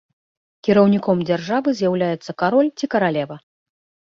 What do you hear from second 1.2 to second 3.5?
дзяржавы з'яўляецца кароль ці каралева.